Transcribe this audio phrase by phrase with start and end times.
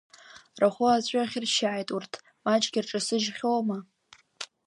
[0.61, 2.13] Рхәы аҵәы ахьыршьааит урҭ,
[2.45, 3.77] маҷгьы рҿасыжьхьоума.